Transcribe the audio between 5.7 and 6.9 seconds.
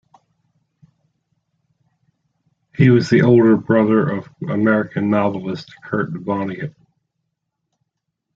Kurt Vonnegut.